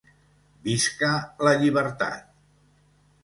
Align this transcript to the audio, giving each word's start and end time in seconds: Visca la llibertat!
Visca 0.67 1.09
la 1.47 1.53
llibertat! 1.63 2.23